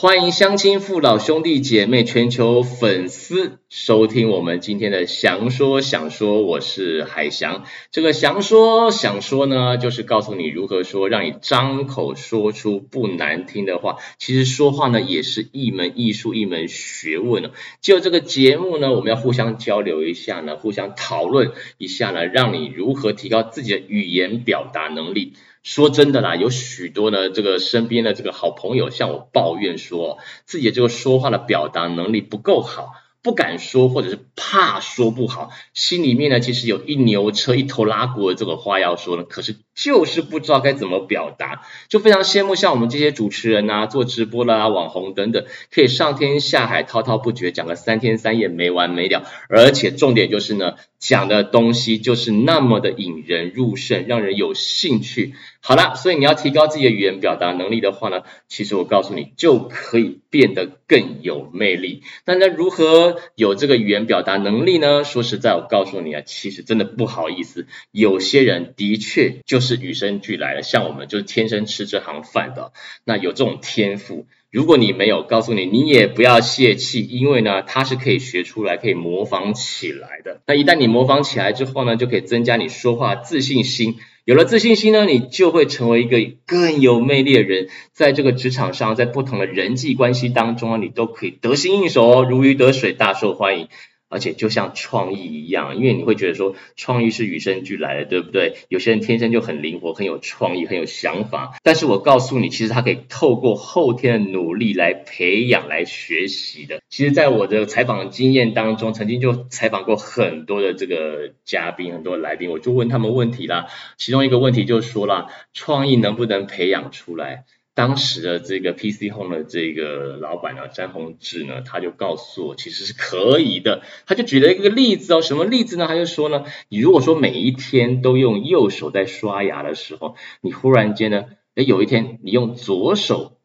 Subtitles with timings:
[0.00, 7.66] 欢迎乡亲父老兄弟姐妹全球粉丝收听我们今天的祥说想说，我是海翔。
[7.90, 13.96] 这个祥说想说呢，就是告诉你如何说，让你张口说出不难听的话。
[14.18, 17.50] 其实说话呢，也是一门艺术，一门学问。
[17.82, 25.34] 就这个节目呢，我们要互相交流一下呢，互相讨论一下呢，让你如何提高自己的语言表达能力。
[25.62, 32.94] 说真的啦，有许多呢这个身边的这个好朋友向我抱怨说，自己这个说话的表达能力不够好。
[33.22, 55.34] 不敢说，或者是怕说不好，心里面呢，其实有一牛车一头拉过的这个话要说呢，可是就是不知道该怎么表达，就非常羡慕像我们这些主持人啊，做直播啦、网红等等，可以上天下海滔滔不绝讲个三天三夜没完没了，而且重点就是呢，讲的东西就是那么的引人入胜，让人有兴趣。
[55.62, 62.02] 好了，所以你要提高自己的语言表达能力的话呢，其实我告诉你，就可以变得更有魅力。
[62.24, 65.04] 那那如何有这个语言表达能力呢？
[65.04, 72.72] 说实在，我告诉你啊，其实真的不好意思，有些人的确就是与生俱来的，像我们就是天生吃这行饭的，
[73.04, 74.26] 那有这种天赋。
[74.50, 80.40] 如果你没有，告诉你，你也不要泄气，因为呢，它是可以学出来，可以模仿起来的。
[80.44, 83.98] 那一旦你模仿起来之后呢，就可以增加你说话自信心。
[84.30, 93.66] 有了自信心呢，你就会成为一个更有魅力的人，在这个职场上，在不同的人际关系当中啊，你都可以得心应手哦，如鱼得水，大受欢迎。
[94.10, 98.56] 而且就像创意一样，因为你会觉得说创意是与生俱来的，对不对？
[98.68, 101.56] 有些人天生就很灵活，很有创意，很有想法。
[101.62, 106.82] 但是我告诉你，其实他可以透过后天的努力来培养、来学习的。
[106.90, 113.68] 其实，在我的采访经验当中，曾经就采访过很多的这个嘉宾、很多来宾，我就问他们问题啦。
[113.96, 117.44] 其中一个问题就是说啦，创意能不能培养出来？
[117.80, 123.80] 当时的这个 PC Home 的这个老板呢，詹宏志呢，他就告诉我，其实是可以的。
[124.04, 125.86] 他就举了一个例子哦，什么例子呢？
[125.88, 131.24] 他就说呢，你如果说每一天都用右手在刷牙的时候，你忽然间呢，
[131.54, 133.38] 诶，有一天你用左手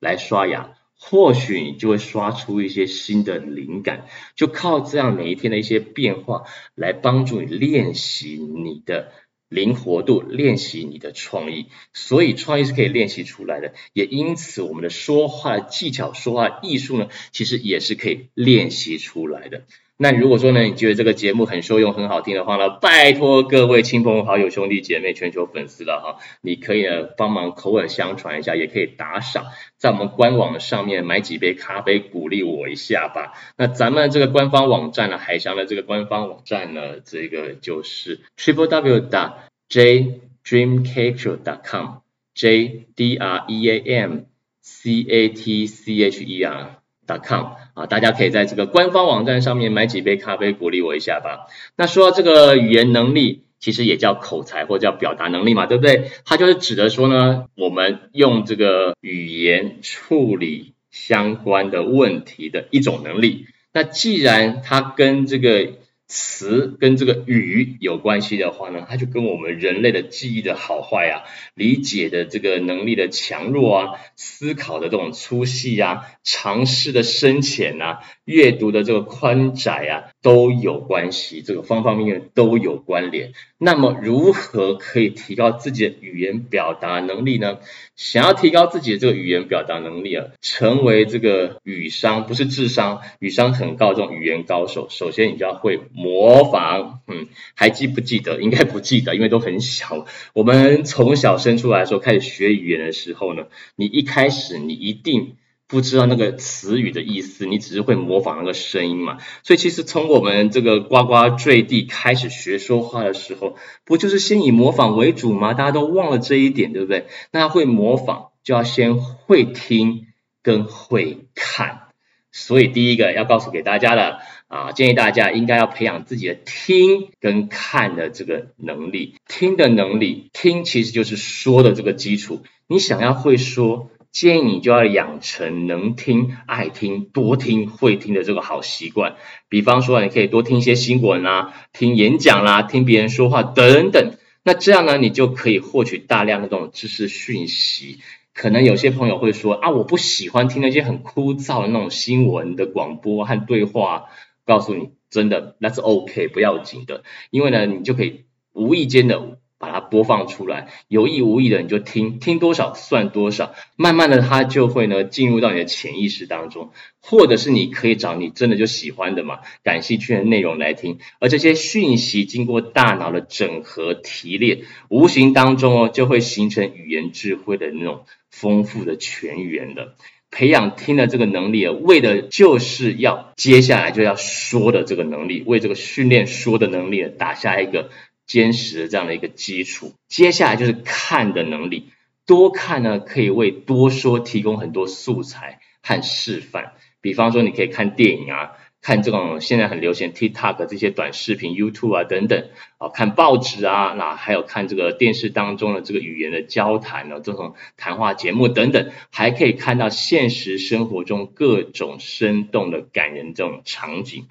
[0.00, 4.06] 来刷牙，或许你就会刷出一些新的灵感。
[4.36, 9.12] 就靠这样每一天的一些变化，来帮助你练习你的。
[9.52, 13.74] 灵活度，练习你的创意，所以创意是可以练习出来的。
[13.92, 19.64] 也因此，我们的说话技巧、说话艺术呢，其实也是可以练习出来的。
[20.02, 29.44] 那如果说呢，你觉得这个节目很受用、很好听的话呢，拜托各位亲朋好友、兄弟姐妹、全球粉丝了哈，你可以呢帮忙口耳相传一下，也可以打赏，
[29.76, 33.32] 在我们官网上面买几杯咖啡鼓励我一下吧。
[33.56, 39.34] 那咱们这个官方网站呢，海翔的这个官方网站呢，这个就是 triple w dot
[39.68, 41.98] j dreamcatcher dot com
[42.34, 44.22] j d r e a m
[44.62, 46.81] c a t c h e r
[47.18, 51.46] com 啊，大家可以在这个官方网站上面买几杯咖啡鼓励我一下吧。
[51.76, 56.10] 那说到这个语言能力，其实也叫口才或叫表达能力嘛，对不对？
[56.24, 63.46] 它就是指的说呢，我们用这个语言处理相关的问题的一种能力。
[63.72, 65.70] 那既然它跟这个
[66.14, 71.24] 词跟这个语有关系的话呢，它就跟我们人类的记忆的好坏啊，
[71.54, 83.32] 理解的这个能力的强弱啊，思考的这种粗细啊，尝试的深浅啊，阅读的这个宽窄啊，都有关系，这个方方面面都有关联。
[83.58, 87.58] 那么，如何可以提高自己的语言表达能力呢？
[87.96, 95.80] 想要提高自己的这个语言表达能力啊，成为这个语商，不是智商，语商很高这种语言高手，首先你就要会。
[95.92, 98.40] 模仿，嗯，还记不记得？
[98.40, 100.06] 应该不记得，因为都很小。
[100.32, 103.46] 我们从小生出来的时候开始学语言的时候呢，
[103.76, 105.36] 你一开始你一定
[105.72, 109.16] 不知道那个词语的意思，你只是会模仿那个声音嘛。
[109.42, 113.56] 所以其实从我们这个呱呱坠地开始学说话的时候，
[113.86, 115.54] 不就是先以模仿为主吗？
[115.54, 117.06] 大家都忘了这一点，对不对？
[117.30, 120.08] 那会模仿就要先会听
[120.42, 121.84] 跟会看。
[122.30, 124.18] 所以第一个要告诉给大家的。
[124.52, 129.14] 啊，建议大家应该要培养自己的听跟看的这个能力。
[129.26, 132.42] 听的能力，听其实就是说的这个基础。
[132.66, 139.16] 你想要会说，建议你就要养成能听、爱听、多听、会听的这个好习惯。
[139.48, 144.14] 比方说，你可以多听一些新闻啦，听演讲啦，听别人说话等等。
[144.44, 147.98] 那这样呢，你就可以获取大量的这种知识讯息。
[148.34, 154.04] 可能有些朋友会说啊，我不喜欢听那些很枯燥的那种新闻的广播和对话。
[154.44, 179.94] 告诉你，真的那是 OK，不要紧的，因为呢，你就可以无意间的把它播放出来，有意无意的你就听，听多少算多少，慢慢的它就会呢进入到你的潜意识当中，或者是你可以找你真的就喜欢的嘛，感兴趣的内容来听，而这些讯息经过大脑的整合提炼，无形当中哦就会形成语言智慧的那种丰富的全语言的。
[180.34, 187.90] 培养听的这个能力，为的就是要接下来就要说的这个能力，为这个训练说的能力打下一个
[188.26, 189.92] 坚实的这样的一个基础。
[190.08, 191.90] 接下来就是看的能力，
[192.26, 196.72] 多看呢可以为多说提供很多素材和示范。
[197.00, 198.52] 比方说，你可以看电影啊。
[198.84, 202.48] 看这种现在很流行 TikTok 这些短视频，YouTube 啊等等，
[202.78, 214.26] 啊看报纸啊，那还有看这个电视当中的这个语言的交谈呢，这种谈话节目等等，还可以看到现实生活中各种生动的感人这种场景。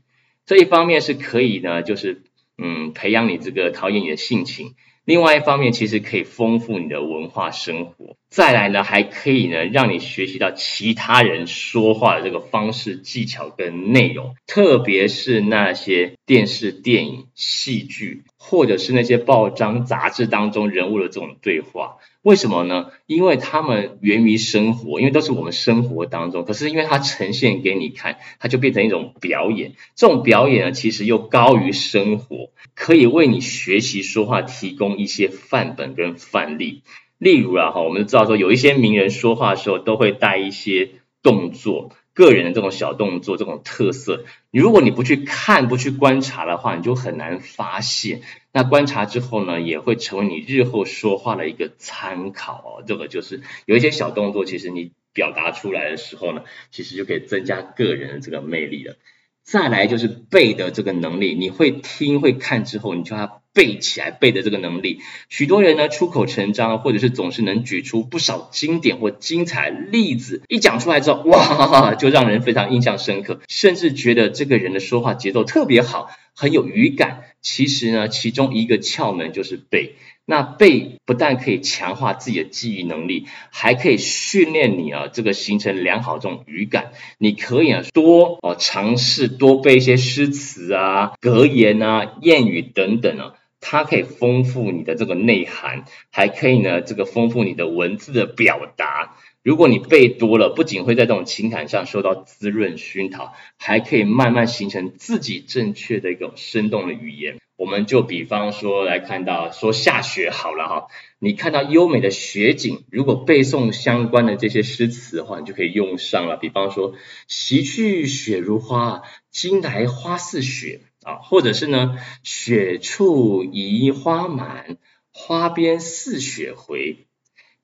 [0.45, 2.21] 这一方面是可以呢，就是
[2.57, 4.75] 嗯培养你这个陶冶你的性情。
[5.03, 8.17] 另外一方面，其实可以丰富你的文化生活。
[8.29, 21.97] 再来呢，还可以呢，让你学习到其他人说话的这个方式、技巧跟内容，特别是那些电视、电影、戏剧，或者是那些报章、杂志当中人物的这种对话。
[22.23, 22.87] 为什么呢？
[23.05, 26.43] 因为他们源于生活，因为都是我们生活当中。
[26.43, 29.73] 可是因为它呈现给你看，它就变成一种表演。
[29.95, 36.81] 这种表演呢，其实又高于生活，可以为你学习说话提供一些范本跟范例。
[37.19, 40.89] 例如啊，哈，我们知道说有一些名人说话的时候都会带一些
[41.21, 41.91] 动作。
[42.13, 48.21] 个人的这种小动作，这种特色，如果你不去看、不去观察的话，你就很难发现。
[48.51, 52.83] 那观察之后呢，也会成为你日后说话的一个参考哦。
[52.85, 58.95] 这个就是有一些小动作，其实你表达出来的时候呢，其实就可以增加个人的这个魅力了。
[59.43, 63.41] 再来就是背的这个能力，你会听、会看之后，你就要。
[63.53, 77.23] 背起来背的这个能力，许多人呢出口成章，或者是总是能举出不少经典或精彩例子，一讲出来之后，哇，就让人非常印象深刻，甚至觉得这个人的说话节奏特别好，很有语感。
[77.41, 79.95] 其实呢，其中一个窍门就是背。
[80.25, 86.91] 那背不但可以强化自己的记忆能力，还可以训练你啊，这个形成良好这种语感。
[87.17, 93.33] 你可以啊多哦尝试多背一些诗词啊、格言啊、谚语等等啊。
[93.59, 99.17] 它可以丰富你的这个内涵，还可以呢，这个丰富你的文字的表达。
[99.43, 107.37] 如果你背多了，不仅会在这种情感上受到滋润熏陶，还可以慢慢形成自己正确的一种生动的语言。
[107.55, 110.87] 我们就比方说来看到说下雪好了哈，
[111.19, 116.37] 你看到优美的雪景，如果背诵相关的这些诗词的话，你就可以用上了。
[116.37, 116.95] 比方说，
[117.27, 120.81] 昔去雪如花，今来花似雪。
[121.03, 124.77] 啊，或者是呢，雪处移花满，
[125.11, 127.07] 花边似雪回。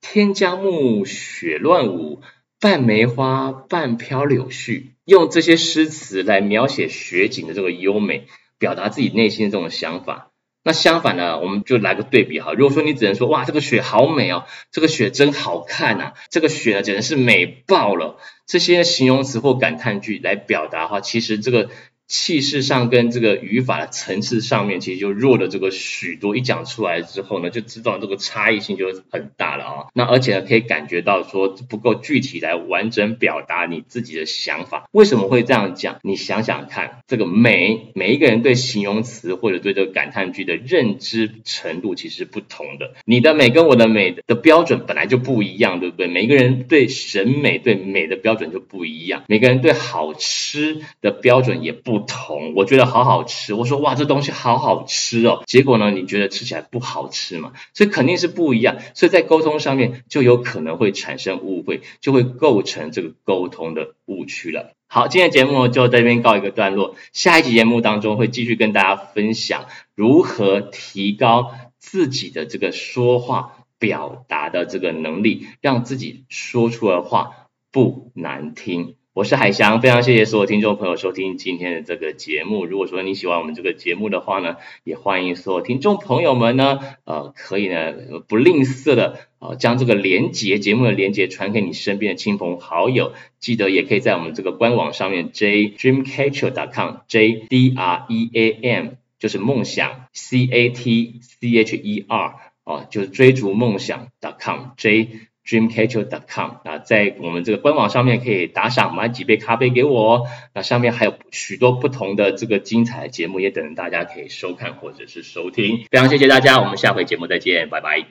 [0.01, 2.21] 天将暮，雪乱舞，
[2.59, 4.91] 半梅花，半飘柳絮。
[5.05, 8.27] 用这些诗词来描写雪景的这个优美，
[8.57, 10.31] 表达自己内心的这种想法。
[10.63, 12.53] 那相反呢，我们就来个对比哈。
[12.53, 18.17] 如果说你只能说哇，这个雪好美哦，这个雪真好看呐，这个雪呢简直是美爆了。
[18.45, 21.69] 这些形容词或感叹句来表达的话，其实这个。
[22.07, 26.37] 气势上跟这个语法的层次上面，其实就弱了这个许多。
[26.37, 29.85] 一讲出来之后呢，就知道这个差异性就很大了啊。
[29.93, 34.87] 那而且呢，可以感觉到说不够具体来完整表达你自己的想法。
[34.91, 35.99] 为什么会这样讲？
[36.01, 42.93] 你想想看，这个美，每一个人对形容词或者对这个感叹句的认知程度其实不同的。
[43.03, 46.07] 你的美跟我的美的标准本来就不一样，对不对？
[46.07, 51.96] 每个人对审美对美的标准就不一样，每个人对好吃的标准也不。
[51.97, 53.53] 不同，我觉得好好吃。
[53.53, 55.41] 我说哇，这东西好好吃哦。
[55.47, 57.53] 结果呢，你觉得吃起来不好吃嘛？
[57.73, 58.77] 所以肯定是不一样。
[58.93, 64.73] 所以在沟通上面就有可能会产生误会，就会构成这个沟通的误区了。
[64.87, 66.95] 好，今天节目就在这边告一个段落。
[67.13, 78.96] 下一集节目当中会继续跟大家分享如何提高自己的这个说话表达的这个能力，让自己说出来的话不难听。
[79.17, 82.67] 我是海翔，非常谢谢所有听众朋友收听今天的这个节目。
[82.67, 87.95] 如果说你喜欢我们这个节目的话呢，也欢迎所有听众朋友们呢，呃，可以呢
[88.27, 93.13] 不吝啬的呃将这个连接节目的连接传给你身边的亲朋好友。
[93.39, 102.35] 记得也可以在我们这个官网上面 jdreamcatcher.com j d r e a m 就是梦想 c a t c h e r
[102.65, 105.09] 啊，就是追逐梦想 dot .com j
[105.47, 110.27] dreamcatcher.com 啊，在我们这个官网上面可以打赏买几杯咖啡给我。
[110.53, 115.85] 那上面还有许多不同的这个精彩的节目，也等着大家可以收看或者是收听。
[115.89, 118.07] 非常谢谢大家，我们下回节目再见，拜拜。